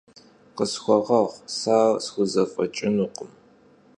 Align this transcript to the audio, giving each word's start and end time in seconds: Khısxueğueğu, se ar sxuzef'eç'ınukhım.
Khısxueğueğu, 0.55 1.29
se 1.57 1.73
ar 1.85 1.91
sxuzef'eç'ınukhım. 2.05 3.31